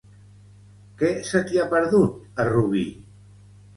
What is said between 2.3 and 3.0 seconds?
a Rubi?